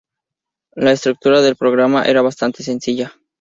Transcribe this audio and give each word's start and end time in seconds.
La 0.73 0.93
estructura 0.93 1.41
del 1.43 1.55
programa 1.55 2.05
era 2.05 2.23
bastante 2.23 2.63
sencilla. 2.63 3.13